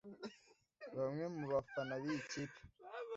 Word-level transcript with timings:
Bamwe 0.97 1.25
mu 1.35 1.43
bafana 1.51 1.93
b’iyi 2.01 2.19
kipe 2.31 2.61